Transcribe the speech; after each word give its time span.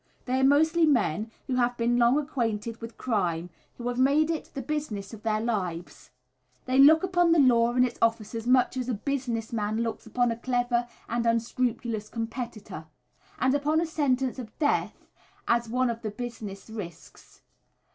They 0.25 0.39
are 0.39 0.43
mostly 0.43 0.87
men 0.87 1.29
who 1.45 1.57
have 1.57 1.77
been 1.77 1.99
long 1.99 2.17
acquainted 2.17 2.81
with 2.81 2.97
crime, 2.97 3.51
who 3.77 3.87
have 3.87 3.99
made 3.99 4.31
it 4.31 4.49
the 4.55 4.61
business 4.63 5.13
of 5.13 5.21
their 5.21 5.39
lives. 5.39 6.09
They 6.65 6.79
look 6.79 7.03
upon 7.03 7.31
the 7.31 7.37
law 7.39 7.73
and 7.73 7.85
its 7.85 7.99
officers 8.01 8.47
much 8.47 8.75
as 8.77 8.89
a 8.89 8.95
business 8.95 9.53
man 9.53 9.83
looks 9.83 10.07
upon 10.07 10.31
a 10.31 10.37
clever 10.39 10.87
and 11.07 11.27
unscrupulous 11.27 12.09
competitor; 12.09 12.87
and 13.37 13.53
upon 13.53 13.79
a 13.79 13.85
sentence 13.85 14.39
of 14.39 14.57
death 14.57 15.05
as 15.47 15.69
one 15.69 15.91
of 15.91 16.01
the 16.01 16.09
business 16.09 16.67
risks. 16.67 17.43